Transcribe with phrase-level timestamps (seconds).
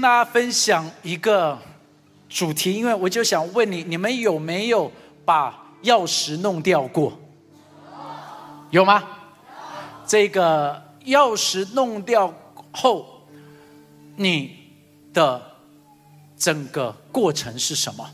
[0.00, 1.58] 跟大家分享一个
[2.26, 4.90] 主题，因为我就想问你：你们有没有
[5.26, 7.20] 把钥匙弄掉过？
[8.70, 9.02] 有吗？
[10.06, 12.32] 这个钥匙弄掉
[12.72, 13.26] 后，
[14.16, 14.72] 你
[15.12, 15.42] 的
[16.34, 18.10] 整个过程是什么？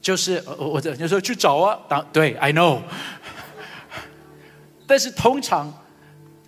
[0.00, 2.80] 就是我我就说去找啊，当对，I know。
[4.88, 5.70] 但是通常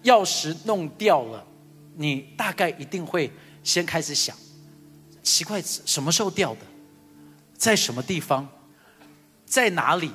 [0.08, 1.46] 钥匙弄掉了，
[1.96, 3.30] 你大概一定会
[3.62, 4.34] 先开始想，
[5.22, 6.60] 奇怪什么时候掉的，
[7.54, 8.48] 在什么地方，
[9.44, 10.10] 在哪里，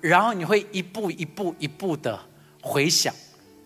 [0.00, 2.20] 然后你会一步一步一步的
[2.60, 3.14] 回想，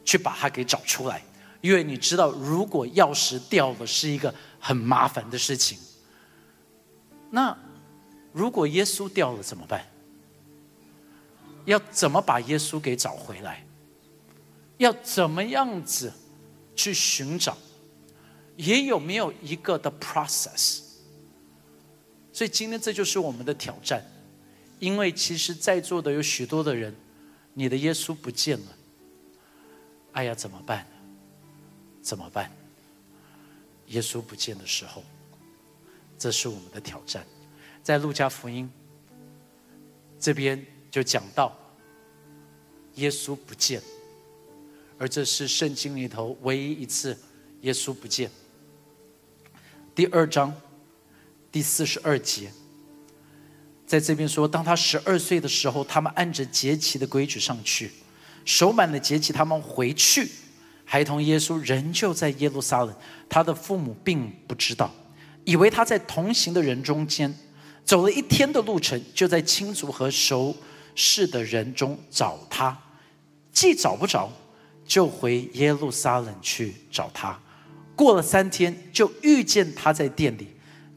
[0.05, 1.23] 去把它给找出来，
[1.61, 5.79] 因为你知道，如果钥匙掉了是一个很麻烦的事情，
[7.31, 7.57] 那。
[8.37, 9.83] 如果耶稣掉了怎么办？
[11.65, 13.65] 要怎么把耶稣给找回来？
[14.79, 16.13] 要怎么样子
[16.75, 17.57] 去寻找？
[18.57, 20.81] 也有没有一个的 process？
[22.33, 24.05] 所以今天这就是我们的挑战，
[24.79, 26.95] 因为其实在座的有许多的人，
[27.55, 28.67] 你的耶稣不见了，
[30.13, 30.87] 哎呀，怎么办？
[32.03, 32.51] 怎么办？
[33.89, 35.03] 耶稣不见的时候，
[36.19, 37.27] 这是我们的挑战。
[37.83, 38.71] 在路加福音
[40.19, 41.57] 这边就讲到，
[42.95, 43.83] 耶稣不见，
[44.99, 47.17] 而这是圣经里头唯一一次
[47.63, 48.31] 耶稣不见。
[49.95, 50.55] 第二章
[51.51, 52.51] 第四十二节，
[53.87, 57.91] 在这边说，当他十二岁的时候，他们按着节期的规矩上去，
[58.45, 60.29] 守满了节期，他们回去，
[60.85, 62.95] 孩童耶稣仍旧在耶路撒冷，
[63.29, 64.95] 他的父母并不知道，
[65.45, 67.35] 以为他在同行的人中间。
[67.85, 70.57] 走了一天的路程，就在亲族和熟
[70.97, 72.77] 识的人中找他，
[73.53, 74.29] 既找不着，
[74.87, 77.39] 就回耶路撒冷去找他。
[77.95, 80.49] 过了三天，就遇见他在店里，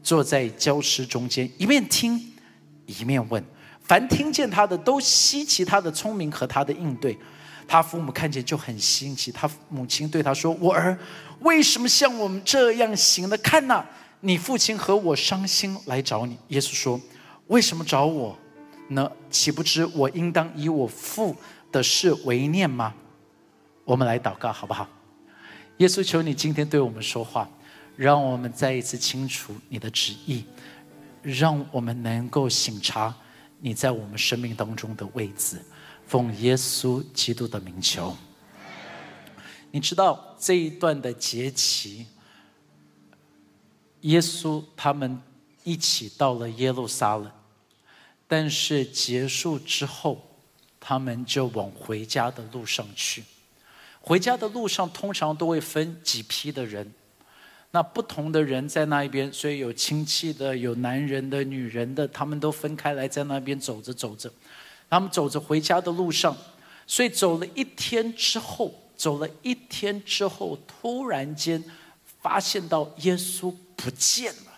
[0.02, 2.20] 坐在教师中间，一面听，
[2.86, 3.42] 一面问。
[3.80, 7.18] 凡听见他的，都稀奇他的聪明和他的应对。
[7.66, 9.32] 他父母看见就很新奇。
[9.32, 10.98] 他母亲对他说：“我儿，
[11.40, 13.36] 为什么像我们这样行呢？
[13.38, 13.84] 看呐。”
[14.22, 17.00] 你父亲和我伤心来找你，耶稣说
[17.48, 18.36] ：“为什么找我
[18.88, 19.10] 呢？
[19.30, 21.34] 岂不知我应当以我父
[21.72, 22.92] 的事为念吗？”
[23.90, 24.88] 我们来祷告好不好？
[25.78, 27.50] 耶稣，求你今天对我们说话，
[27.96, 30.44] 让我们再一次清楚你的旨意，
[31.22, 33.12] 让我们能够醒察
[33.58, 35.60] 你在我们生命当中的位置。
[36.06, 38.16] 奉耶稣基督的名求。
[39.72, 42.06] 你知道这一段的节期。
[44.02, 45.20] 耶稣他们
[45.64, 47.28] 一起到了耶路撒冷，
[48.28, 50.24] 但是结束之后，
[50.78, 53.24] 他们就往回家的路上去。
[54.00, 56.92] 回家的路上通常都会分几批的人，
[57.70, 64.32] 那不同的人在那一边，所以有亲戚的，有男人的、女人的，他们都分开来在那边走着走着。
[64.88, 66.36] 他们走着回家的路上，
[66.86, 71.62] 所以走了一天之后，走了一天之后，突然间
[72.20, 73.54] 发现到耶稣。
[73.82, 74.52] 不见了，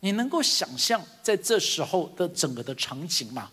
[0.00, 3.50] 你能够想象在这时候的整个的场景吗？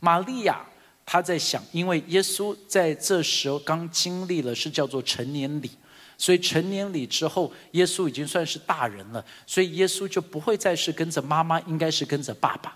[0.00, 0.64] 玛利亚
[1.12, 5.70] 他在想，因为耶稣在这时候刚经历了是叫做成年礼，
[6.16, 12.74] 所以成年礼之后，耶稣已经算是大人了，所以耶稣就不会再是跟着妈妈，应该是跟着爸爸。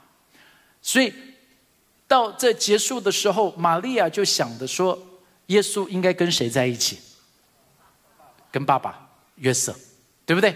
[0.82, 1.10] 所以
[2.06, 4.98] 到这结束的时候，玛利亚就想着说，
[5.46, 6.98] 耶稣应该跟谁在一起？
[8.52, 9.74] 跟爸爸约瑟，
[10.26, 10.54] 对不对？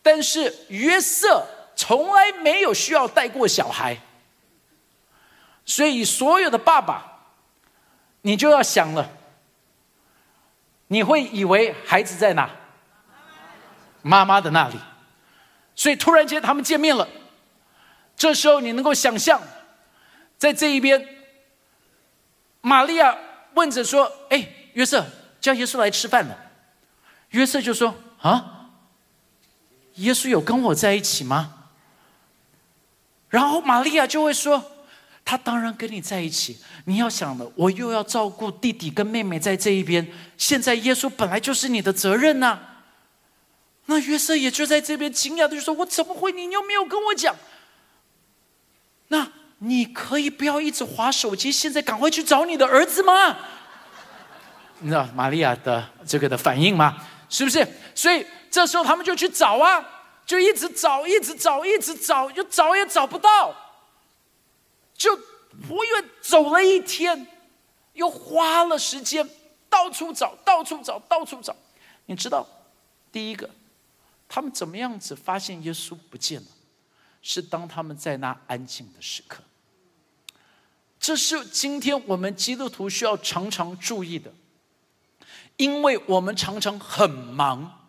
[0.00, 1.44] 但是约瑟
[1.74, 4.00] 从来没有需要带过小孩，
[5.66, 7.20] 所以所有的爸爸，
[8.22, 9.10] 你就要想了，
[10.88, 12.50] 你会以为孩子在哪？
[14.02, 14.78] 妈妈的那里。
[15.74, 17.08] 所以突然间他们见面了，
[18.16, 19.42] 这时候你能够想象，
[20.38, 21.08] 在这一边，
[22.60, 23.16] 玛利亚
[23.54, 25.04] 问着说：“哎，约瑟
[25.40, 26.38] 叫耶稣来吃饭了。”
[27.30, 28.50] 约瑟就说：“啊。”
[29.94, 31.68] 耶稣有跟我在一起吗？
[33.28, 34.72] 然后玛利亚就会说
[35.24, 36.58] ：“他当然跟你在一起。
[36.84, 40.06] 你要想了，我又要照顾弟弟跟妹妹在这一边，
[40.36, 42.58] 现在耶稣本来就是你的责任呐。”
[43.86, 46.32] 那约瑟也就在这边惊讶的就说：“我怎么会？
[46.32, 47.34] 你又没有跟我讲？
[49.08, 53.36] 那你可以不要一直划手机，现在赶快去找你的儿子吗？”
[54.80, 56.96] 你知道玛利亚的这个的反应吗？
[57.28, 57.66] 是不是？
[57.94, 58.24] 所以。
[58.54, 59.84] 这时候他们就去找啊，
[60.24, 63.52] 就一直找，一直找，一直找，又找也找不到，
[65.04, 65.14] 就
[65.68, 67.26] 不愿走了一天，
[67.92, 69.28] 又花了时间
[69.68, 71.54] 到处找，到处找，到处找，
[72.06, 72.46] 你知道，
[73.12, 73.50] 第一个，
[74.26, 76.46] 他们怎么样子发现耶稣不见了？
[77.20, 79.42] 是当他们在那安静的时刻。
[80.98, 84.32] 这是今天我们基督徒需要常常注意的，
[85.58, 87.86] 因为我们常常很忙，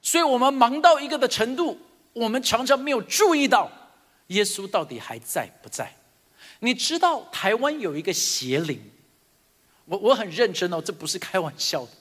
[0.00, 1.78] 所以我们忙到一个的程度，
[2.14, 3.70] 我们常常没有注意到。
[4.32, 5.92] 耶稣到底还在不在。
[6.60, 8.80] 你知道台湾有一个邪灵，
[9.86, 11.92] 我我很认真哦，这不是开玩笑的，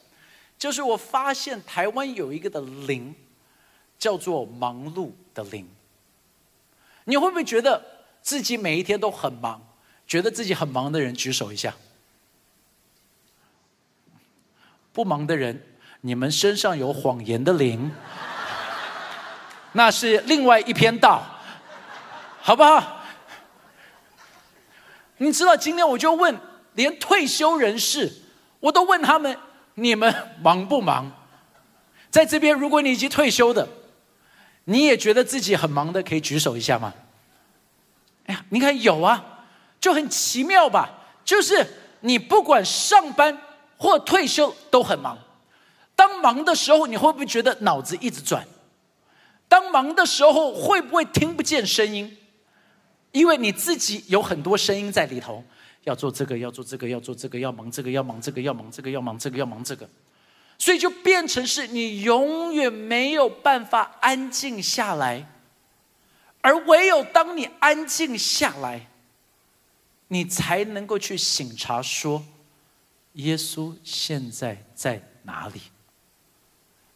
[0.58, 3.16] 就是我发现台湾有一个的灵，
[3.98, 5.68] 叫做忙碌的灵。
[7.06, 8.02] 你会不会觉得？
[8.24, 9.60] 自己每一天都很忙，
[10.06, 11.76] 觉得自己很忙的人举手一下。
[14.94, 15.60] 不忙的人，
[16.02, 17.92] 你们身上有谎言的灵，
[19.72, 21.31] 那是另外一篇道，
[22.42, 23.02] 好不好？
[25.18, 26.36] 你知道，今天我就问，
[26.74, 28.12] 连退休人士，
[28.60, 29.38] 我都问他们：
[29.76, 31.12] 你们忙不忙？
[32.10, 33.68] 在这边，如果你已经退休的，
[34.64, 36.94] 你也觉得自己很忙的，可以举手一下吗？
[38.26, 39.46] 哎呀，你看有啊，
[39.80, 40.90] 就很奇妙吧？
[41.24, 41.66] 就是
[42.00, 43.40] 你不管上班
[43.78, 45.18] 或退休都很忙。
[45.96, 48.48] 当忙的时候，你会不会觉得脑子一直转？
[49.48, 52.18] 当忙的时候，会不会听不见声音？
[53.12, 55.44] 因为你自己有很多声音在里头，
[55.84, 59.90] 要做这个，要做这个，要做这个，要忙这个，要忙这个，要忙这个，要忙这个，要忙这个，
[60.58, 65.28] 所以就变成是你永远没有办法安静下来。
[66.42, 68.88] 而唯有当你安静下来，
[70.08, 72.24] 你才能够去醒察说：
[73.14, 75.62] 耶稣现在在哪里？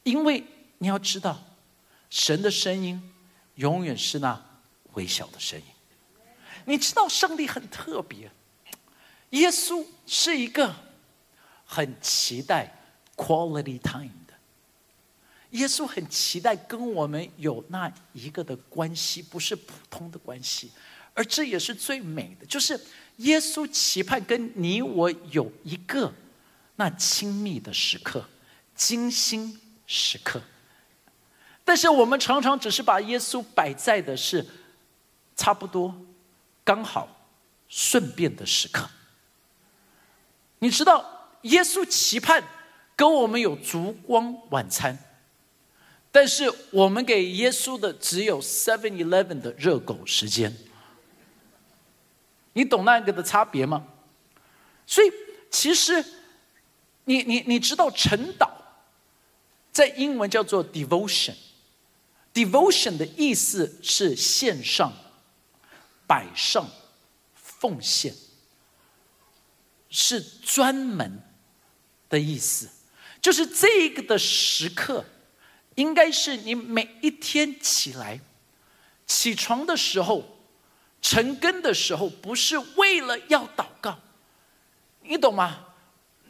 [0.04, 0.44] 因为
[0.78, 1.44] 你要知道，
[2.10, 3.14] 神的声音
[3.56, 4.44] 永远是那
[4.94, 5.66] 微小的声音。
[6.66, 8.32] 你知道，上帝很特别，
[9.32, 10.76] 耶稣是一个
[11.66, 12.72] 很期待
[13.16, 14.34] quality time 的。
[15.52, 20.72] 耶稣很期待跟我们有那一个的关系，不是普通的关系，
[21.14, 22.80] 而这也是最美的，就是
[23.18, 26.14] 耶稣期盼跟你我有一个
[26.76, 28.26] 那亲密的时刻、
[28.76, 30.42] 精心时刻。
[31.64, 34.46] 但是我们常常只是把耶稣摆在的是
[35.36, 35.96] 差不多、
[36.66, 37.08] 刚好、
[37.70, 38.90] 顺便的时刻。
[40.60, 42.44] 你知道，耶稣期盼
[42.96, 45.00] 跟我们有烛光晚餐。
[46.12, 50.56] 但是我们给耶稣的只有 Seven Eleven 的热狗时间，
[52.54, 53.86] 你懂那个的差别吗？
[54.88, 55.12] 所以
[55.52, 56.06] 其实，
[57.04, 58.50] 你你你知道晨祷，
[59.74, 64.94] 在英文叫做 devotion，devotion 的意思是献上、
[66.08, 66.68] 摆上、
[67.34, 68.14] 奉献，
[69.90, 71.22] 是专门
[72.10, 72.70] 的意思，
[73.22, 75.06] 就是这个的时刻。
[75.76, 78.18] 应该是你每一天起来，
[79.06, 80.24] 起床的时候，
[81.02, 84.00] 晨更的时候，不是为了要祷告，
[85.02, 85.66] 你懂吗？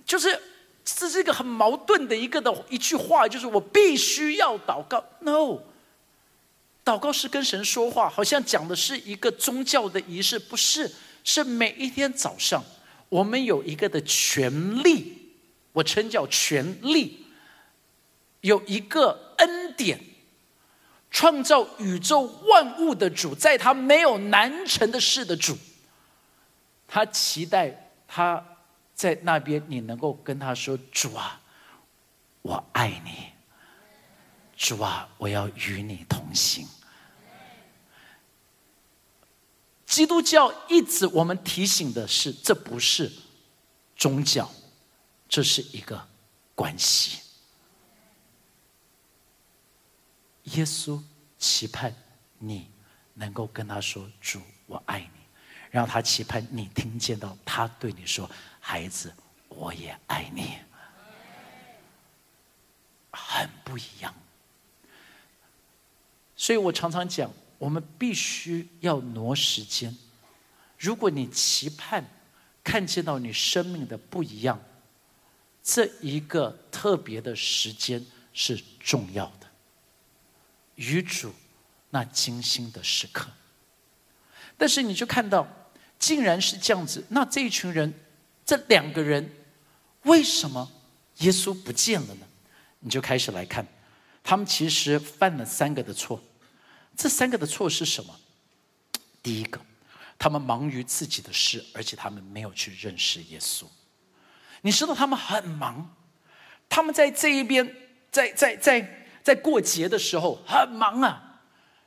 [0.04, 0.42] 就是
[0.84, 5.04] 这是一个很矛盾的一个的一句话，就是我必须要祷告。
[5.20, 5.60] No，
[6.86, 10.90] 祷告是跟神说话，好像讲的是一个宗教的仪式，不是？
[11.24, 12.64] 是每一天早上，
[13.10, 15.32] 我们有一个的权利，
[15.74, 17.26] 我称叫权利。
[18.42, 20.00] 有一个恩典，
[21.10, 25.58] 创造宇宙万物的主，在他没有难成的事的主，
[26.88, 28.46] 他期待他
[28.94, 31.42] 在那边，你能够跟他说：“主啊，
[32.44, 33.32] 我爱你。”
[34.56, 36.68] 主啊，我要与你同行。
[39.86, 43.12] 基督教一直我们提醒的是，这不是
[43.96, 44.50] 宗教，
[45.30, 46.08] 这是一个
[46.54, 47.22] 关系。
[50.44, 51.02] 耶稣
[51.38, 51.94] 期盼
[52.38, 52.70] 你
[53.14, 55.10] 能够跟他说：“主，我爱你。”
[55.72, 58.30] 让他期盼你听见到他对你说
[58.62, 59.14] ：“孩子，
[59.50, 60.58] 我也爱你。”
[63.12, 64.14] 很不一样。
[66.36, 69.96] 所以我常常讲，我们必须要挪时间。
[70.78, 72.04] 如果你期盼
[72.64, 74.60] 看见到你生命的不一样，
[75.64, 79.48] 这一个特别的时间是重要的。
[80.76, 81.34] 与主
[81.90, 83.30] 那精心的时刻，
[84.58, 85.48] 但是你就看到，
[85.98, 87.06] 竟然是这样子。
[87.10, 87.94] 那这一群人，
[88.46, 89.32] 这两个人，
[90.04, 90.70] 为什么
[91.20, 92.28] 耶稣不见了呢？
[92.80, 93.66] 你就开始来看，
[94.28, 96.20] 他们其实犯了三个的错。
[96.98, 98.16] 这三个的错是什么？
[99.22, 99.62] 第一个，
[100.18, 103.66] 他们忙于自己的事，而且他们没有去认识耶稣。
[104.62, 105.96] 你知道他们很忙，
[106.68, 107.72] 他们在这一边，
[108.10, 111.42] 在在在在过节的时候很忙啊，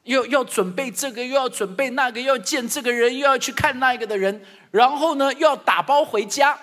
[0.04, 6.56] 又要准备这个，又要准备那个，要见这个人，又要去看那个的人，然后呢，又要打包回家，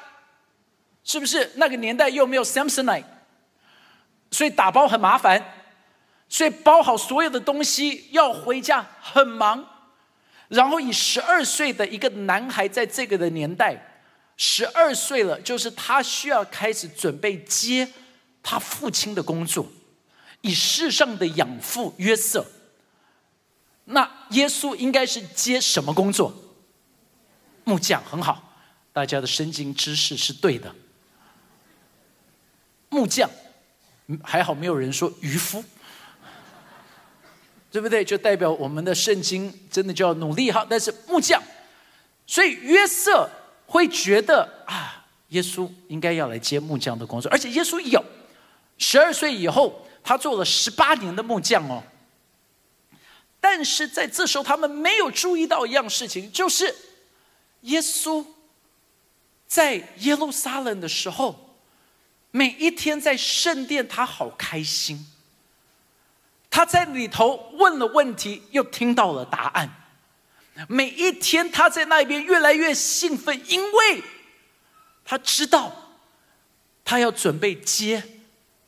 [1.03, 1.51] 是不是？
[1.55, 3.03] 那个年代又没有 Samsonite，
[4.31, 5.43] 所以打包很麻烦，
[6.27, 9.65] 所以包好所有的东西要回家很忙。
[10.47, 14.01] 然后以十二岁的一个男孩，在这个的年代，
[14.37, 17.87] 十二岁了，就是他需要开始准备接
[18.43, 19.67] 他父亲的工作，
[20.41, 22.45] 以世上的养父约瑟。
[23.85, 26.33] 那耶稣应该是接什么工作？
[27.63, 28.53] 木匠很好，
[28.93, 30.75] 大家的圣经知识是对的。
[32.89, 33.27] 木匠，
[34.23, 35.63] 还好没有人说渔夫。
[37.75, 38.05] 对不对？
[38.05, 40.65] 就代表我们的圣经真的就要努力哈。
[40.69, 41.43] 但是木匠，
[42.25, 43.29] 所以约瑟
[43.65, 48.01] 会觉得啊，耶稣应该要来接木匠的工作，而且耶稣有
[48.77, 51.83] 十二岁以后，他做了十八年的木匠哦。
[53.41, 56.73] 但是在这时候，他们没有注意到一样事情，就是
[57.63, 58.25] 耶稣
[59.45, 61.57] 在耶路撒冷的时候，
[62.31, 65.05] 每一天在圣殿，他好开心。
[66.55, 69.69] 他在里头问了问题，又听到了答案。
[70.69, 74.01] 每一天他在那边越来越兴奋，因为
[75.03, 75.97] 他知道
[76.85, 78.01] 他要准备接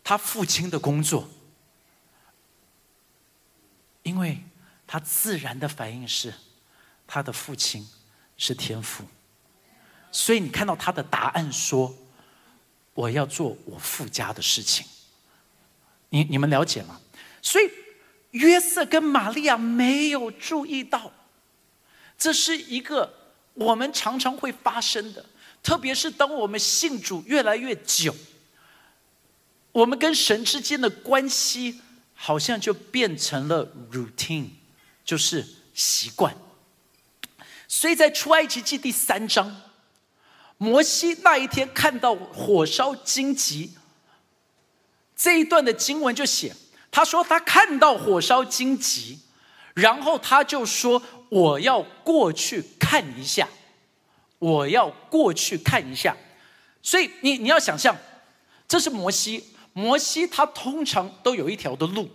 [0.03, 1.29] 他父亲的工作。
[4.03, 4.43] 因为
[4.85, 6.33] 他自然的反应是，
[7.07, 7.87] 他的父亲
[8.35, 9.05] 是天父，
[10.11, 11.95] 所以你看到他的答案说
[12.93, 14.85] ：“我要做我父家的事情。”
[16.11, 16.99] 你你们了解吗？
[17.47, 17.71] 所以
[18.31, 21.13] 约瑟跟玛利亚没有注意到，
[22.17, 23.13] 这是一个
[23.53, 25.25] 我们常常会发生的，
[25.63, 28.13] 特别是当我们信主越来越久，
[29.71, 31.79] 我们跟神之间的关系
[32.13, 34.49] 好像就变成了 routine，
[35.05, 36.35] 就是习惯。
[37.69, 39.61] 所以在出埃及记第三章，
[40.57, 43.71] 摩西那一天看到火烧荆棘，
[45.15, 46.53] 这一段的经文就写。
[46.97, 49.19] 他说他看到火烧荆棘，
[49.75, 50.99] 然后他就说
[51.29, 53.47] ：“我要过去看一下，
[54.39, 56.17] 我要过去看一下。”
[56.81, 57.95] 所以你你要想象，
[58.67, 59.53] 这是摩西。
[59.73, 62.09] 摩西他通常都有一条的路，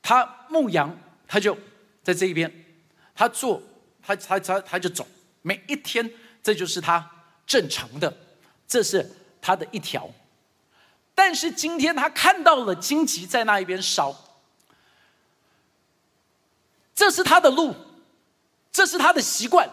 [0.00, 1.54] 他牧羊，他就
[2.02, 2.50] 在这一边，
[3.14, 3.62] 他做，
[4.02, 5.06] 他他他他就走，
[5.42, 6.10] 每一天
[6.42, 7.06] 这就是他
[7.46, 8.16] 正常的，
[8.66, 9.06] 这是
[9.42, 10.10] 他的一条。
[11.14, 14.14] 但是今天他看到了荆棘在那一边烧，
[16.94, 17.74] 这是他的路，
[18.72, 19.68] 这是他的习惯，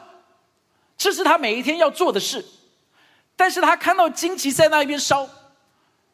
[0.98, 2.46] 这是他每一天要做的事。
[3.36, 5.28] 但是他看到荆棘在那一边烧，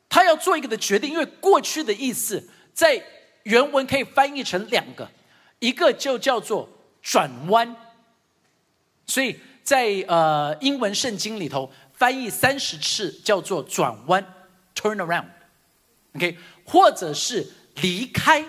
[0.07, 3.03] 他要做一个的决定，因为过去的意思在
[3.43, 5.09] 原文可以翻译成两个，
[5.57, 6.69] 一个就叫做
[7.01, 7.75] 转弯，
[9.07, 14.34] 所以在呃英文圣经里头翻译三十次叫做转弯。
[14.75, 17.47] Turn around，OK，或者是
[17.81, 18.45] 离开，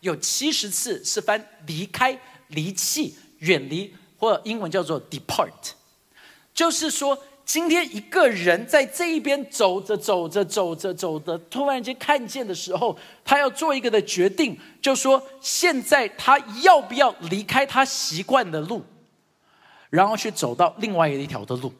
[0.00, 5.72] 有七十次是翻离开、离弃、远离，或英文叫做 depart。
[6.54, 18.84] 就是说，今天一个人在这一边走着走着走着走着，突然间看见的时候，他要做一个的决定，就说现在他要不要离开他习惯的路，
[19.90, 21.74] 然后去走到另外一条的路。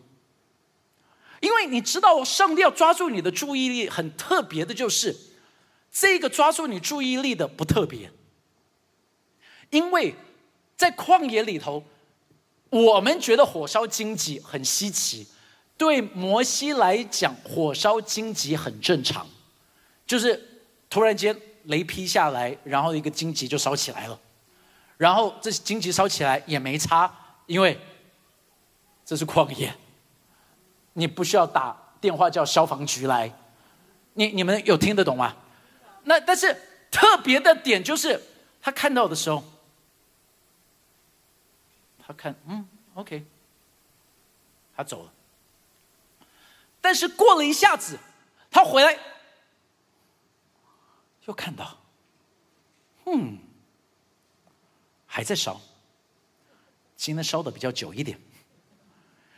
[1.45, 5.15] 因为你知道，上帝要抓住你的注意力，很特别的，就是
[5.93, 8.11] 这个抓住你注意力的不特别。
[9.69, 10.15] 因为
[10.75, 11.85] 在旷野里头，
[12.71, 15.27] 我们觉得火烧荆棘很稀奇，
[15.77, 19.27] 对摩西来讲，火烧荆棘很正常，
[20.07, 24.19] 就是突然间雷劈下来，然后一个荆棘就烧起来了，
[24.97, 27.79] 然后这荆棘烧起来也没差，因为
[29.05, 29.71] 这是旷野。
[30.95, 33.33] 你不需要打电话叫消防局来，
[34.15, 35.37] 你你们有听得懂吗？
[36.05, 36.57] 那但是
[36.91, 38.23] 特别的点就是
[38.63, 39.43] 他看到的时候，
[41.99, 43.25] 他看嗯，OK，
[44.77, 45.13] 他走了。
[46.81, 47.99] 但是过了一下子，
[48.51, 48.97] 他回来
[51.25, 51.77] 又看到，
[53.07, 53.39] 嗯，
[55.07, 55.61] 还在烧，
[56.95, 58.21] 今天烧的比较久一点。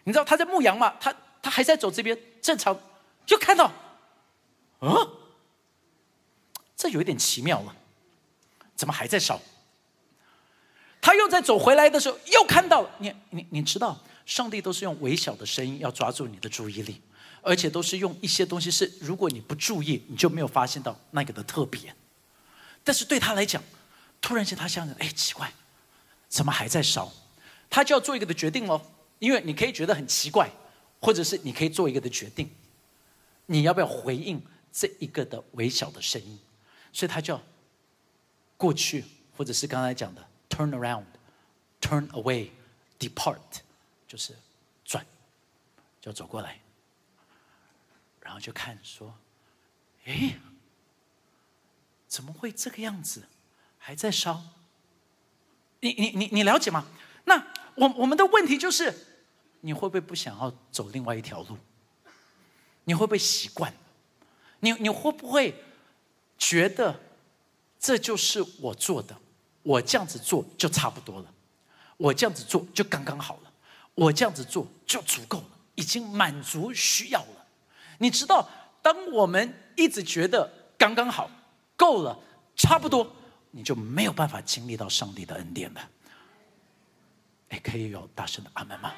[0.04, 0.94] 你知道他在牧羊吗？
[1.00, 1.14] 他。
[1.46, 2.76] 他还在走这边，正常，
[3.24, 3.66] 就看到，
[4.80, 4.90] 啊，
[6.76, 7.76] 这有一点奇妙了，
[8.74, 9.40] 怎么还在烧？
[11.00, 12.90] 他又在走回来的时候，又看到了。
[12.98, 17.00] 你你你知道，上帝都是用微小的声音要抓住你的注意力，
[17.42, 21.94] 而且都是用一些东西是，如果你不注意，你就没有发现到那个的特别。
[22.82, 23.62] 但是对他来讲，
[24.20, 25.52] 突然间他想着，哎，奇怪，
[26.28, 27.12] 怎么还在烧？
[27.70, 28.82] 他就要做一个的决定喽。
[29.20, 30.50] 因为你可以觉得很奇怪，
[31.00, 32.50] 或者是你可以做一个的决定，
[33.46, 36.38] 你要不要回应这一个的微小的声音？
[36.92, 37.40] 所以他叫
[38.56, 39.04] 过去，
[39.36, 41.04] 或者是刚才讲的 turn around、
[41.80, 42.50] turn away、
[42.98, 43.38] depart，
[44.08, 44.34] 就是
[44.84, 45.04] 转，
[46.00, 46.60] 就走过来，
[48.20, 49.14] 然后就看说，
[50.04, 50.38] 哎，
[52.08, 53.24] 怎么会这个样子？
[53.78, 54.42] 还在烧？
[55.80, 56.86] 你你你你了解吗？
[57.24, 57.46] 那。
[57.76, 59.15] 我我们的问题就是，
[59.66, 61.58] 你会不会不想要走另外一条路？
[62.84, 63.74] 你会不会习惯？
[64.60, 65.60] 你你会不会
[66.38, 67.00] 觉得
[67.80, 69.16] 这就是我做的？
[69.64, 71.34] 我这样子做就差不多了，
[71.96, 73.52] 我这样子做就刚刚好了，
[73.96, 77.46] 我这样子做就足够了，已经满足需要了。
[77.98, 78.48] 你知道，
[78.80, 81.28] 当我们一直觉得刚刚好、
[81.74, 82.16] 够了、
[82.54, 83.10] 差不多，
[83.50, 85.90] 你就没有办法经历到上帝的恩典了。
[87.48, 88.92] 哎，可以有大声的阿门吗？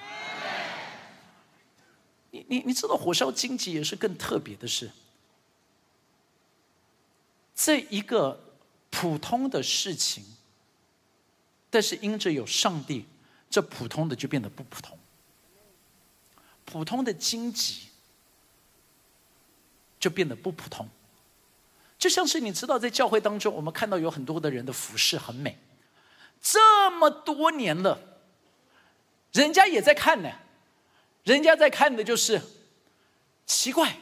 [2.30, 4.90] 你你你知道火烧荆棘也是更特别的是，
[7.54, 8.38] 这一个
[8.90, 10.25] 普通的事情，
[11.70, 13.06] 但是因着有上帝，
[13.49, 14.99] 这普通的就变得不普通。
[16.64, 17.88] 普通的荆棘
[19.99, 20.87] 就变得不普通，
[21.99, 25.58] 就像是你知道，在教会当中，我们看到有很多的人的服饰很美，
[26.42, 27.99] 这么多年了。
[29.32, 30.30] 人家也在看呢，
[31.28, 32.40] 人家在看的就是
[33.44, 33.99] 奇怪，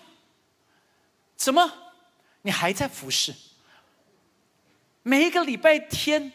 [1.37, 1.93] 怎么
[2.43, 3.35] 你还在服侍？
[5.03, 6.33] 每一个礼拜天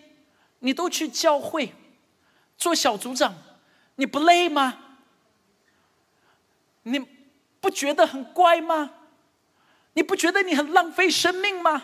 [0.60, 1.74] 你都去教会
[2.58, 3.34] 做小组长，
[3.96, 4.98] 你不累吗？
[6.84, 7.00] 你
[7.62, 8.94] 不觉得很怪吗？
[9.94, 11.84] 你不觉得你很浪费生命吗？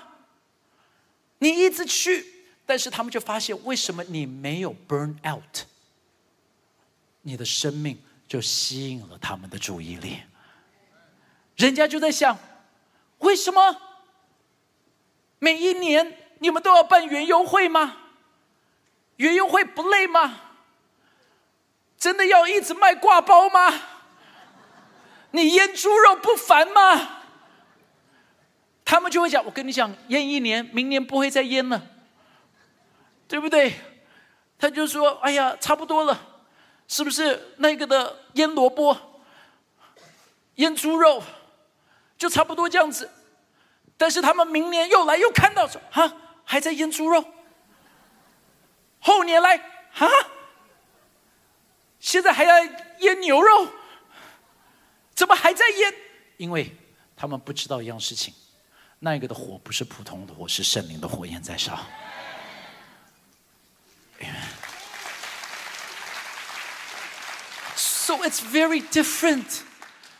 [1.39, 2.25] 你一直去，
[2.65, 5.65] 但是他们就发现，为什么你没有 burn out？
[7.21, 10.21] 你的生命就吸引了他们的注意力，
[11.55, 12.37] 人家就在想：
[13.19, 13.81] 为什么
[15.39, 17.97] 每一年你们都要办园游会吗？
[19.15, 20.41] 园游会不累吗？
[21.97, 23.73] 真的要一直卖挂包吗？
[25.31, 27.21] 你腌猪肉不烦吗？
[28.83, 31.81] 他们就会讲：我跟你讲，腌一年，明年不会再腌了，
[33.27, 33.73] 对不对？
[34.59, 36.36] 他就说：哎呀，差不多了。
[36.87, 38.97] 是不是那个的腌萝卜、
[40.55, 41.21] 腌猪肉，
[42.17, 43.09] 就差不多这样子？
[43.97, 47.25] 但是他们明年又来又看到说，哈，还在腌猪肉。
[48.99, 49.57] 后年来，
[49.91, 50.07] 哈，
[51.99, 52.63] 现在还要
[52.99, 53.67] 腌牛肉，
[55.15, 55.93] 怎么还在腌？
[56.37, 56.75] 因为
[57.15, 58.33] 他们不知道一样事情，
[58.99, 61.79] 那个的火不是普通的火，是圣灵的火焰在烧。
[68.07, 69.63] So it's very different。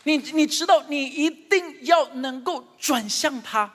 [0.02, 3.72] 你你知道，你一定要能够转向他，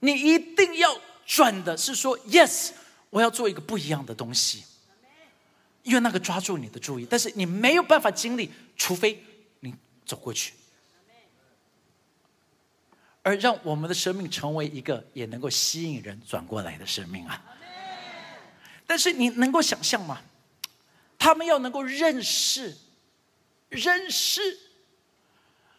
[0.00, 2.70] 你一定要转的是说，Yes，
[3.08, 4.64] 我要做一个不一样的东西。
[5.84, 9.22] 因为那个抓住你的注意，但是你没有办法经历，除非
[9.60, 9.72] 你
[10.04, 10.54] 走过去，
[13.22, 17.40] 而让我们的生命成为一个也能够吸引人转过来的生命啊。
[18.88, 20.20] 但是你能够想象吗？
[21.16, 22.76] 他们要能够认识。
[23.68, 24.40] 认识，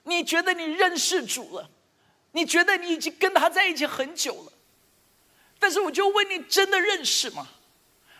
[0.04, 1.70] 你觉得你认识主了？
[2.34, 4.54] 你觉得你已经跟他在一起很久了？
[5.60, 7.48] 但是我就问你，真的认识吗？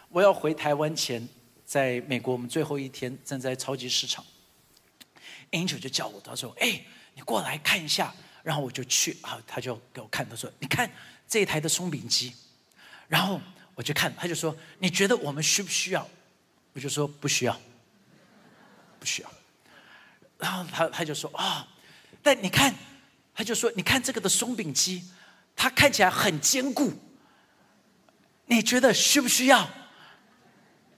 [0.10, 1.28] 我要回台湾前，
[1.66, 4.26] 在美国我们最后一天站在超级市场
[5.52, 10.90] ，Angel 就叫我，他说：“哎，你过来看一下。”然后我就去啊，他就给我看，他说：“你看
[11.28, 12.34] 这一台的松饼机。”
[13.08, 13.40] 然后
[13.76, 16.10] 我就看，他就说：“你觉得我们需不需要？”
[16.74, 17.60] 我就说：“不需要，
[19.00, 19.32] 不需要。”
[20.38, 21.68] 然后他他就说啊，
[22.22, 22.72] 但你看，
[23.34, 25.04] 他就说你看这个的松饼机，
[25.56, 26.94] 它看起来很坚固，
[28.46, 29.68] 你觉得需不需要？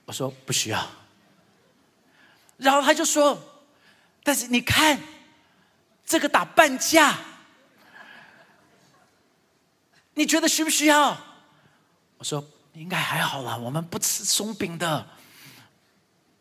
[0.04, 0.86] 我说不需要。
[2.58, 3.42] 然后他就说，
[4.22, 5.00] 但是你看
[6.04, 7.18] 这个打半价，
[10.12, 11.16] 你觉得需不需要？
[12.18, 15.06] 我说应该还好了，我们不吃松饼的。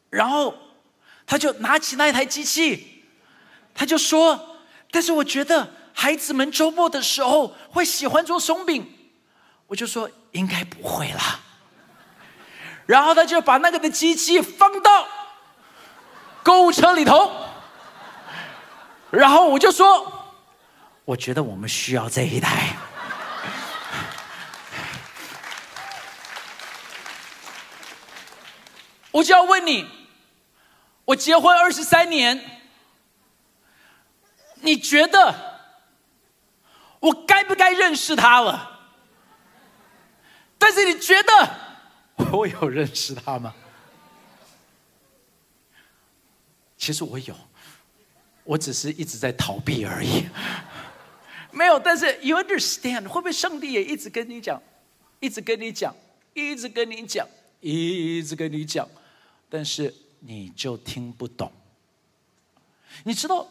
[0.10, 0.54] 然后。
[1.30, 3.04] 他就拿起那一台机器，
[3.76, 4.58] 他就说
[4.90, 8.92] ：“但是我觉得孩子们周末的时候会喜欢做松饼。”
[9.68, 11.40] 我就说：“应该不会啦。”
[12.88, 15.08] 然后他就把那个的机器放到
[16.42, 17.32] 购物车里头，
[19.12, 20.34] 然后我就说
[21.06, 22.76] ：“我觉得我们需要这一台。
[29.12, 29.88] 我就要问你，
[31.10, 32.40] 我结婚二十三年，
[34.62, 35.34] 你觉得
[37.00, 38.80] 我该不该认识他了？
[40.60, 43.56] 但是你觉得我有认识他吗？
[46.78, 47.36] 其实我有，
[48.44, 50.28] 我只是一直在逃避而已。
[51.50, 53.08] 没有，但是 you understand？
[53.08, 54.62] 会不会上帝也一直跟你讲，
[55.20, 55.96] 一直跟你讲，
[56.36, 57.28] 一直跟你讲，
[57.62, 58.88] 一直跟你讲？
[59.50, 61.52] 但是你就听不懂。
[63.04, 63.48] 你知道，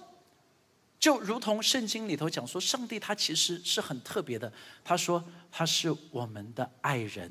[0.99, 4.53] 就如同圣经里头讲说，上帝他其实是很特别的。
[4.85, 7.31] 他说他是我们的爱人，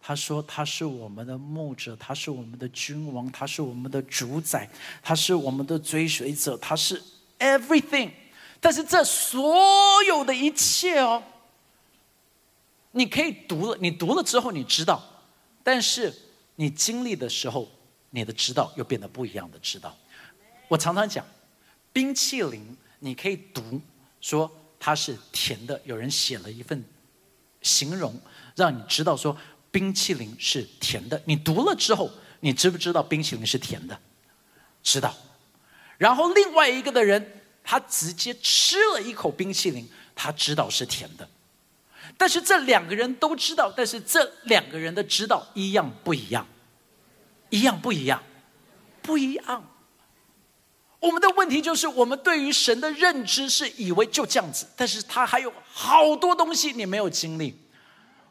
[0.00, 4.70] 他说他是我们的牧者，他是我们的君王，他是我们的主宰，
[5.02, 7.02] 他是我们的追随者，他是
[7.38, 8.12] everything。
[8.60, 9.58] 但是这所
[10.06, 11.22] 有的一切哦，
[12.92, 15.02] 你可以读了，你读了之后你知道，
[15.64, 16.14] 但是
[16.54, 17.68] 你经历的时候。
[18.14, 19.96] 你的知道又变得不一样的知道。
[20.68, 21.26] 我常常讲，
[21.92, 23.80] 冰淇淋你可以读
[24.20, 26.84] 说它是甜的，有人写了一份
[27.62, 28.20] 形容，
[28.54, 29.36] 让你知道说
[29.70, 31.20] 冰淇淋是甜的。
[31.24, 33.98] 你读了之后，你知不知道冰淇淋是甜的？
[34.82, 35.14] 知道。
[35.96, 41.26] 然后另外一个的人，他直接吃了一口冰淇淋，他知道是甜的。
[42.18, 46.46] 但是这两个人都知道，但是这两个人的知道一样不一样。
[47.52, 48.22] 一样不一样，
[49.02, 49.62] 不一样。
[50.98, 57.54] 我们的问题就是，我们对于神的认知是以为就这样子，但是他还有好多东西你没有经历。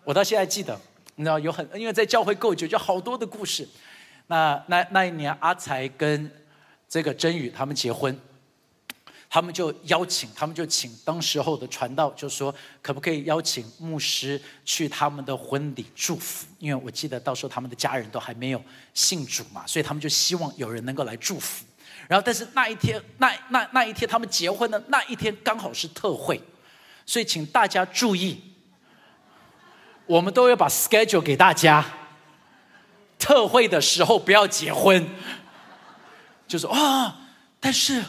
[0.04, 0.80] 我到现在记得，
[1.16, 3.68] 你知道有很，因为在教会够久，就好多的故事。
[4.26, 6.32] 那那那一年，阿才跟
[6.90, 8.20] 这个真宇他们结婚。
[9.34, 16.46] 他们就邀请，他们就请当时候的传道，就说可不可以邀请牧师去他们的婚礼祝福？
[16.60, 18.62] 因为我记得到时候他们的家人都还没有
[18.94, 21.63] 信主嘛，所以他们就希望有人能够来祝福。
[22.10, 26.41] 然后，但是那一天，那那那一天他们结婚的那一天刚好是特会，
[27.06, 28.38] 所以请大家注意，
[30.08, 31.86] 我们都要把 schedule 给大家。
[33.17, 35.08] 特会的时候不要结婚，
[36.50, 37.17] 就说啊，
[37.62, 38.04] 但是。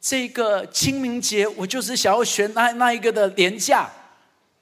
[0.00, 3.86] 这个清明节，我就是想要选那那一个的年假，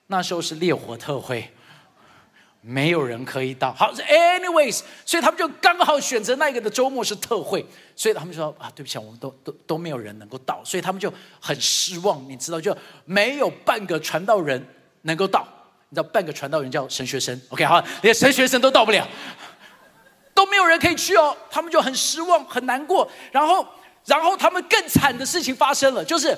[0.08, 1.48] 那时候是烈火特会，
[2.60, 3.72] 没有人可以到。
[3.72, 14.60] 好，anyways，所以他们就刚好选择那一个的周末是特会，所以他们说啊，对不起，我们都都都没有人能够到，所以他们就很失望，你知道，就没有半个传道人
[15.02, 15.46] 能够到。
[15.88, 19.06] 你知道，半个传道人叫神学生，OK，好，连神学生都到不了，
[20.34, 23.64] 都没有人可以去哦，他们就很失望，很难过，然后。
[24.06, 26.36] 然后他们更惨的事情发生了，就是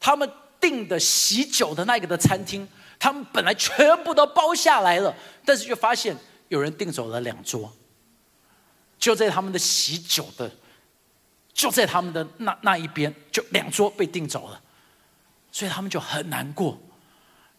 [0.00, 2.66] 他们订的喜酒的那个的餐厅，
[2.98, 6.16] 他们本来全部都包下来了，但是就发现
[6.48, 7.70] 有人订走了两桌，
[8.98, 10.50] 就在他们的喜酒的，
[11.52, 14.60] 就在他们的那那一边，就两桌被订走了，
[15.50, 16.80] 所以他们就很难过，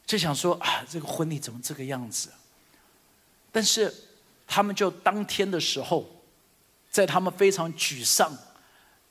[0.06, 2.30] 就想说啊，这个婚礼怎么这个样子？
[3.52, 3.94] 但是
[4.48, 6.10] 他们就当天的时候，
[6.90, 8.36] 在他们非常沮丧。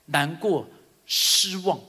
[0.05, 0.67] 难过、
[1.05, 1.79] 失望，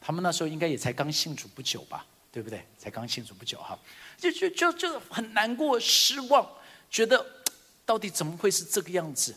[0.00, 2.64] 他们那时候应该也才刚信主不久吧，对不对？
[2.78, 3.78] 才刚信主不久哈，
[4.16, 6.48] 就就就就很难过、失望，
[6.90, 7.24] 觉得
[7.84, 9.34] 到底怎么会是这个样子？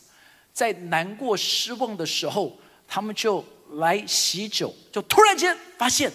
[0.54, 2.58] 在难过、失望的时候，
[2.88, 6.10] 他们就来喜酒，就突然间发现，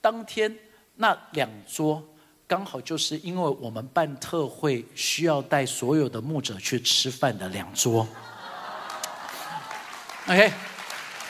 [0.00, 0.56] 当天
[0.94, 2.00] 那两桌
[2.46, 8.06] 刚好就是因为我们办特会需要带所有的牧者去吃饭的两桌。
[10.28, 10.52] OK，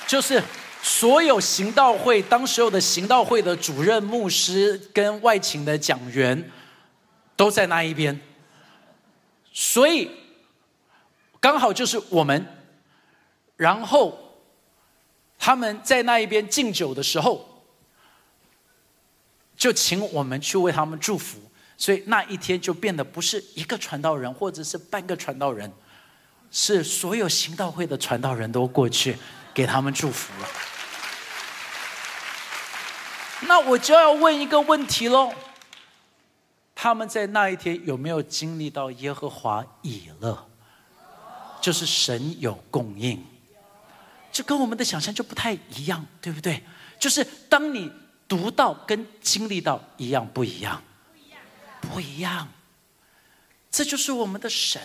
[0.06, 0.42] 就是
[0.82, 6.50] 所有行道会当时候的行道会的主任牧师跟外勤的讲员
[7.36, 8.18] 都在那一边，
[9.52, 10.10] 所以
[11.38, 12.46] 刚好就是我们，
[13.58, 14.18] 然后
[15.38, 17.64] 他们在那一边敬酒的时候，
[19.58, 21.38] 就请我们去为他们祝福，
[21.76, 25.70] 所以那一天就变得不是一个传道人或者是半个传道人。
[26.58, 29.14] 是所有行道会的传道人都过去
[29.52, 30.48] 给他们祝福了。
[33.42, 35.34] 那我就要问一个问题喽：
[36.74, 40.48] 他们在那一天有没有经历到耶和华以乐？
[41.60, 43.22] 就是神有供应，
[44.32, 46.64] 这跟我们的想象就不太一样，对不对？
[46.98, 47.92] 就是当你
[48.26, 50.82] 读到跟经历到一样不一样？
[51.12, 51.38] 不一样，
[51.82, 52.48] 不一样。
[53.70, 54.80] 这就是我们的神。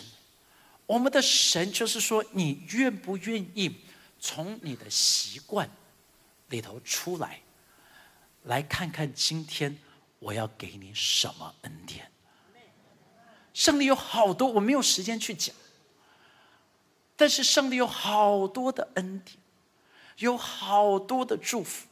[0.92, 3.74] 我们的神就是说，你愿不愿意
[4.20, 5.70] 从你的习惯
[6.50, 7.40] 里头出来，
[8.44, 9.78] 来看看今天
[10.20, 12.12] 我要给你什么恩典。
[13.54, 15.56] 上帝有好多，我没有时间去讲。
[17.16, 19.38] 但是上帝有好多的恩典，
[20.18, 21.88] 有好多的祝福。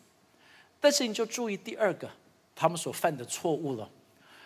[0.81, 2.11] 但是你就注意第二个，
[2.53, 3.89] 他们所犯的错误了。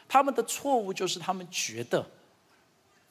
[0.08, 2.08] 他们的错误就是他们觉得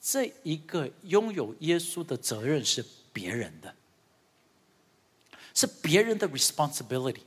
[0.05, 3.73] 这一个拥有耶稣的责任是别人的，
[5.53, 7.21] 是别人的 responsibility。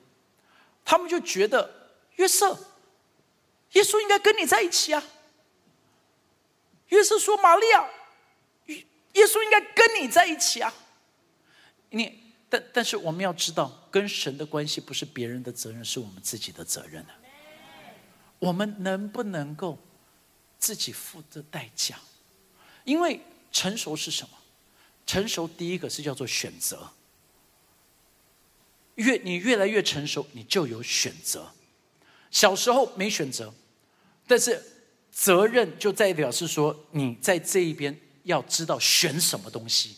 [0.85, 2.55] 他们就觉得约瑟，
[3.73, 5.03] 耶稣应该跟你在一起啊。
[6.89, 7.89] 约瑟说：“玛利亚，
[8.67, 10.73] 耶稣应该跟你在一起啊。”
[11.89, 17.17] 你，但但是我们要知道，跟神的关系不是别人的责任，是我们自己的责任啊。
[18.39, 19.79] 我们能不能够
[20.59, 21.99] 自己付的代价？
[22.87, 23.21] 因为
[23.53, 24.31] 成熟是什么？
[25.07, 26.91] 成熟第一个是叫做选择。
[28.95, 31.53] 越你越来越成熟，你就有选择。
[32.31, 33.53] 小时候没选择，
[34.27, 34.73] 但是。
[35.19, 39.97] 责任就代表是说，你在这一边要知道选什么东西，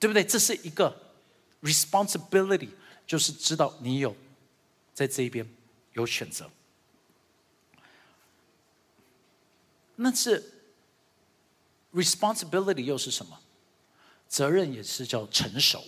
[0.00, 0.24] 对不对？
[0.24, 1.12] 这是一个
[1.60, 2.70] responsibility，
[3.06, 4.16] 就是知道你有
[4.94, 5.46] 在这一边
[5.92, 6.50] 有选择。
[9.96, 10.42] 那是
[11.94, 13.38] responsibility 又是什么？
[14.28, 15.82] 责任也是叫成熟。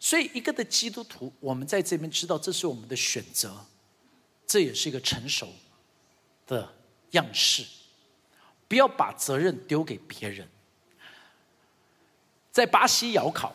[0.00, 3.66] 所以，一个的基督徒，我们在这边知道这是我们的选择，
[4.46, 5.48] 这也是一个成熟。
[6.46, 6.66] 的
[7.10, 7.62] 样式，
[8.66, 10.48] 不要把责任丢给别人。
[12.50, 13.54] 在巴西窑烤，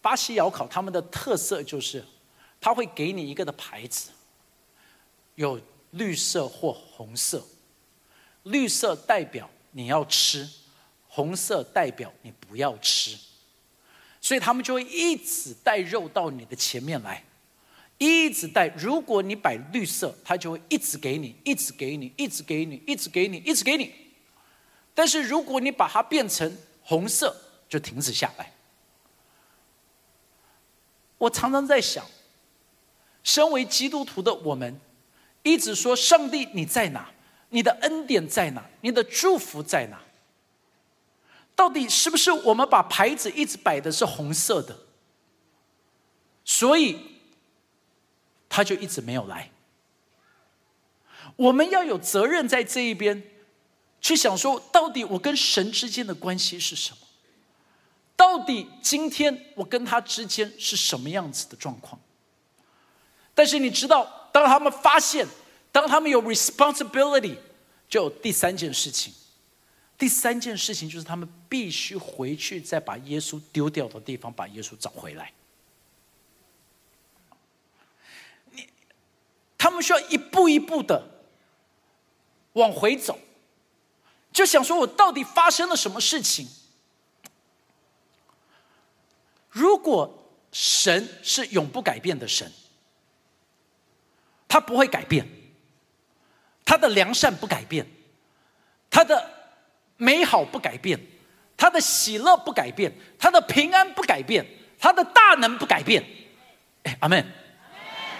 [0.00, 2.02] 巴西窑烤他们的特色就是，
[2.58, 4.08] 他会给你一个的牌子，
[5.34, 7.44] 有绿色或红色，
[8.44, 10.48] 绿色代表你要吃，
[11.08, 13.16] 红色代表你不要吃，
[14.20, 17.24] 所以他们就会一直带肉到你的前面来。
[17.98, 23.92] 一直带，如果你摆绿色，它就会一直给你，一直给你，一直给你，一直给你，一直给你。
[24.94, 27.36] 但是如果你把它变成红色，
[27.68, 28.52] 就停止下来。
[31.18, 32.06] 我常常在想，
[33.22, 34.80] 身为基督徒的我们，
[35.42, 37.12] 一直说上帝你在哪？
[37.50, 38.64] 你的恩典在哪？
[38.80, 40.00] 你的祝福在哪？
[41.54, 44.76] 到底是不是我们把牌子一直摆的是红色的？
[46.44, 46.98] 所以。
[48.52, 49.48] 他就一直没有来。
[51.36, 53.22] 我们要有责任在这一边，
[54.00, 57.06] 去想说，到底我跟神之间的关系是什么？
[58.16, 62.00] 到底今天我跟他之间是什么样子的状况？
[63.36, 65.24] 但是你知道，当他们发现，
[65.72, 67.36] 当他们有 responsibility，
[67.88, 69.12] 就有第三件事情。
[69.96, 75.32] 第三件事情就是他们必须回去，再把耶稣丢掉的地方，把耶稣找回来。
[78.52, 78.66] 你
[79.58, 81.06] 他们需要一步一步的
[82.54, 83.18] 往回走，
[84.32, 86.48] 就想说：我到底发生了什么事情？
[89.50, 92.50] 如果神是永不改变的神，
[94.48, 95.28] 他不会改变，
[96.64, 97.86] 他的良善不改变，
[98.88, 99.28] 他的
[99.96, 100.98] 美好不改变，
[101.56, 104.46] 他的喜乐不改变，他的平安不改变，
[104.78, 106.04] 他的大能不改变。
[106.84, 107.24] 哎，阿门。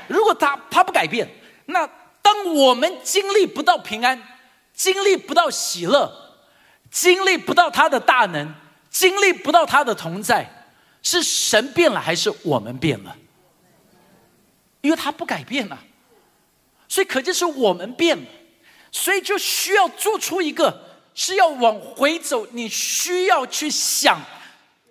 [0.09, 1.29] 如果他他不改变，
[1.67, 1.89] 那
[2.21, 4.21] 当我们经历不到平安，
[4.75, 6.13] 经历不到喜乐，
[6.91, 8.53] 经历不到他的大能，
[8.91, 10.67] 经历不到他的同在，
[11.03, 13.17] 是神变了还是我们变了？
[14.81, 15.79] 因为他不改变了，
[16.91, 18.29] 所以可见是我们变了，
[18.91, 22.45] 所以就需要做出一个是要往回走。
[22.51, 24.21] 你需要去想，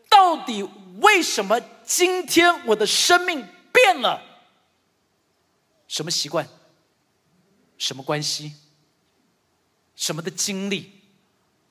[0.08, 0.64] 到底
[1.02, 4.22] 为什么今天我的生命变了？
[5.90, 6.48] 什么习惯？
[7.78, 8.54] 什么关系？
[9.98, 11.02] 什么的经历，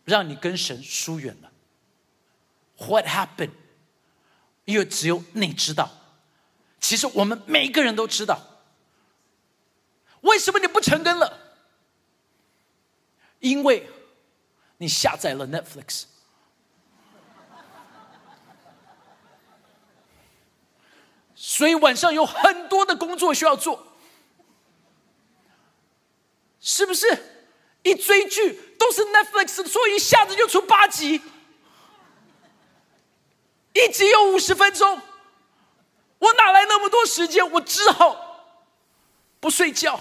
[0.04, 1.50] 让你跟神疏远了
[2.86, 3.52] ？What happened？
[4.66, 5.90] 因为只有你知道。
[6.80, 8.47] 其实我们每一个人都知道。
[10.22, 11.38] 为什么你不成功了？
[13.40, 13.88] 因为
[14.78, 16.04] 你下载了 Netflix，
[21.34, 23.86] 所以晚上有很多的工作需要做。
[26.60, 27.06] 是不是
[27.82, 31.22] 一追剧都是 Netflix，所以一下子就出八集，
[33.72, 35.00] 一集有五十分钟，
[36.18, 37.48] 我哪来那么多时间？
[37.52, 38.27] 我只好
[39.40, 40.00] 不睡觉。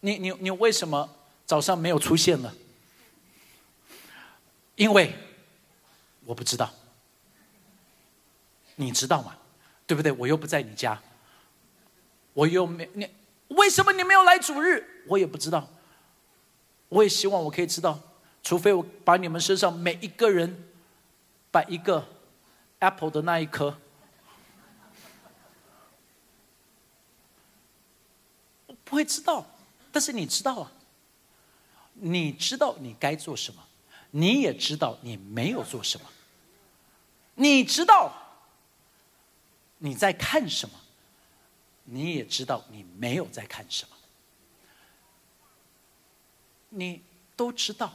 [0.00, 1.08] 你你你为什么
[1.46, 2.52] 早上没有出现呢？
[4.74, 5.14] 因为
[6.24, 6.72] 我不知道，
[8.74, 9.36] 你知道吗？
[9.86, 10.10] 对不对？
[10.12, 11.00] 我又不在你家，
[12.32, 13.08] 我又没你，
[13.48, 15.04] 为什么你没有来主日？
[15.06, 15.68] 我也不知道。
[16.88, 18.00] 我也希望我可以知道，
[18.42, 20.72] 除非我把你们身上每一个人
[21.50, 22.06] 摆一个
[22.80, 23.78] apple 的那一颗，
[28.92, 29.46] 不会知道。
[29.90, 30.70] 但是你知道啊，
[31.94, 33.62] 你知道你该做什么，
[34.10, 36.06] 你也知道你没有做什么，
[37.36, 38.12] 你知道。
[39.78, 40.78] 你在看什么？
[41.84, 43.96] 你也知道你没有在看什么，
[46.68, 47.02] 你
[47.34, 47.92] 都知道，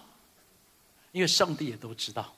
[1.11, 2.33] 因为上帝也都知道。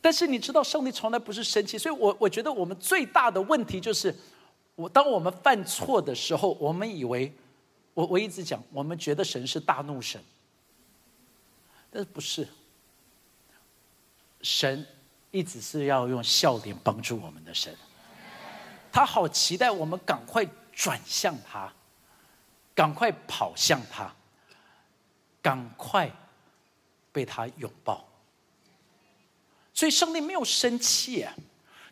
[0.00, 4.12] 但是你知道，上帝从来不是生气，所以我我觉得我们最大的问题就是，
[4.80, 7.32] 我当我们犯错的时候，我们以为，
[7.94, 10.22] 我我一直讲，我们觉得神是大怒神，
[11.90, 12.48] 但是不是，
[14.42, 14.86] 神。
[15.32, 17.72] 一直是要用笑脸帮助我们的神，
[18.90, 21.72] 他好期待我们赶快转向他，
[22.74, 24.12] 赶快跑向他，
[25.40, 26.10] 赶快
[27.12, 28.04] 被他拥抱。
[29.72, 31.32] 所以上帝没有生气啊，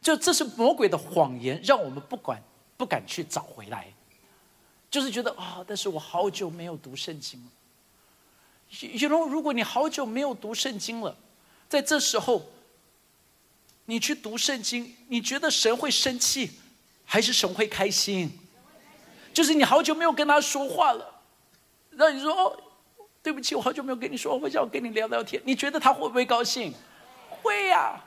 [0.03, 2.43] 就这是魔鬼的谎言，让我们不管
[2.79, 3.93] 不敢去找回来，
[4.91, 7.51] 就是觉得啊，但是我好久没有读圣经了。
[8.81, 11.15] you know，如果你好久没有读圣经了，
[11.69, 12.49] 在这时候。
[13.91, 16.51] 你去读圣经，你觉得神会生气，
[17.07, 18.31] 还是神会开心？
[19.33, 21.23] 就是你好久没有跟他说话了，
[21.93, 22.63] 让你说哦，
[23.23, 25.43] 对不起，我好久没有跟你说，我想跟你聊聊天。
[25.43, 26.75] 你觉得他会不会高兴？
[27.41, 27.99] 会呀，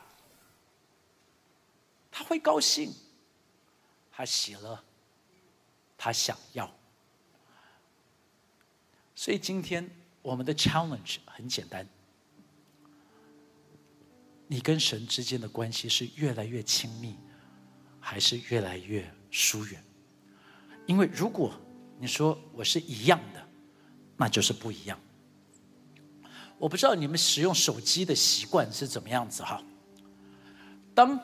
[2.12, 2.94] 他会高兴，
[4.22, 4.80] 他喜乐，
[5.98, 6.70] 他想要。
[9.16, 9.90] 所以今天
[10.22, 11.88] 我们的 challenge 很简单。
[14.46, 17.18] 你跟神之间的关系是越来越亲密，
[18.00, 19.84] 还是越来越疏远？
[20.86, 21.52] 因为如果
[21.98, 23.44] 你说我是一样的，
[24.18, 25.00] 那就是不一样。
[26.60, 29.64] 我不知道你们使用手机的习惯是怎么样子哈。
[30.94, 31.20] 当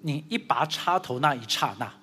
[0.00, 1.97] 你一拔插头那一刹那，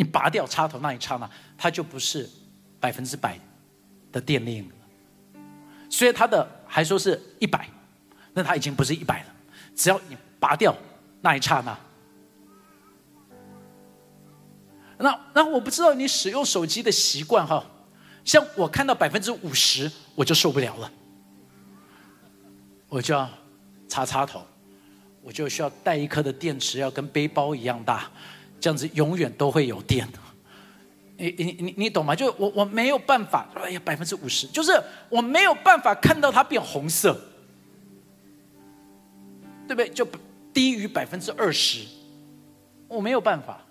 [0.00, 2.26] 你拔掉插头那一刹那，它就不是
[2.80, 3.38] 百分之百
[4.10, 4.68] 的电力了，
[5.90, 7.68] 所以它的还说是一百。
[8.32, 9.34] 那它已经不是一百了，
[9.76, 10.74] 只要你拔掉
[11.20, 11.78] 那一刹那，
[14.96, 17.62] 那那我不知道你使用手机的习惯哈，
[18.24, 20.90] 像我看到百分之五十我就受不了了，
[22.88, 23.28] 我就要
[23.86, 24.42] 插插头，
[25.20, 28.08] 我就需要带一颗的电池，要跟背包一样大，
[28.60, 30.18] 这样子永远都会有电的。
[31.16, 32.14] 你你你你懂吗？
[32.14, 34.72] 就我我没有办法，哎呀百分之五十，就是
[35.08, 37.18] 我没有办法看到它变红色。
[39.68, 39.88] 对不对？
[39.90, 40.04] 就
[40.52, 41.86] 低于百分之二十，
[42.88, 43.64] 我没有办法。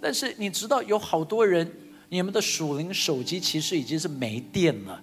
[0.00, 1.70] 但是你知道，有好多人，
[2.08, 5.02] 你们的属灵手机其实已经是没电了。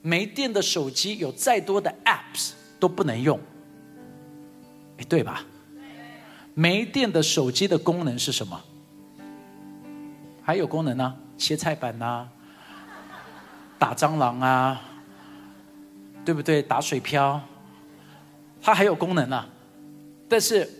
[0.00, 3.38] 没电的手机，有再多的 apps 都不能用。
[4.96, 5.44] 哎，对吧？
[6.54, 8.60] 没电的手机的功能是什么？
[10.42, 11.16] 还有功能呢？
[11.36, 12.28] 切菜板呐，
[13.78, 14.80] 打蟑螂啊，
[16.24, 16.62] 对不对？
[16.62, 17.40] 打水漂。
[18.62, 19.44] 它还有功能呢，
[20.28, 20.70] 但是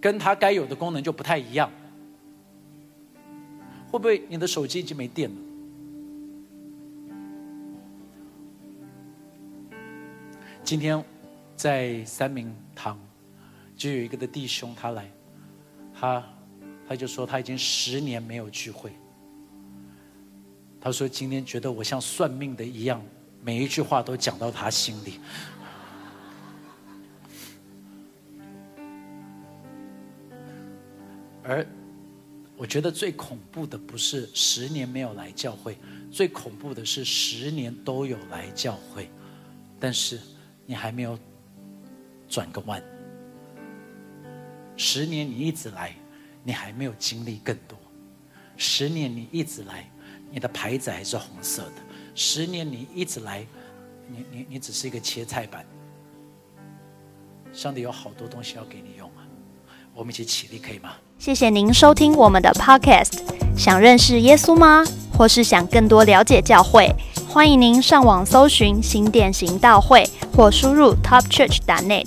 [0.00, 1.70] 跟它该有的功能就不太一样。
[3.90, 5.36] 会不会你的手机已经没电了？
[10.62, 11.02] 今天
[11.56, 12.98] 在三明堂
[13.76, 15.10] 就有一个的弟兄，他来，
[16.00, 16.24] 他
[16.88, 18.90] 他就说他已经十年没有聚会。
[20.80, 23.04] 他说今天觉得我像算命的一样，
[23.42, 25.20] 每一句话都讲到他心里。
[31.42, 31.66] 而
[32.56, 35.76] 我觉得最恐怖的不是十年没有来教会，
[36.10, 39.10] 最恐怖的是十年都有来教会，
[39.78, 40.18] 但是
[40.64, 41.18] 你还没有
[42.26, 42.82] 转个弯。
[44.82, 45.92] 十年你一直来，
[46.42, 47.78] 你还没有经历更多。
[48.56, 49.84] 十年你一直来，
[50.30, 51.72] 你的牌子还是红色的。
[52.14, 53.44] 十年你一直来，
[54.08, 55.66] 你你你只是一个切菜板。
[57.52, 59.20] 上帝有好多东西要给你用啊。
[59.92, 60.94] 我们一起起立，可以吗？
[61.18, 63.20] 谢谢您收听我们的 Podcast。
[63.54, 64.82] 想认识耶稣吗？
[65.12, 66.90] 或是想更多了解教会？
[67.28, 72.06] 欢迎您上网搜寻新店行道会，或输入 topchurch.net，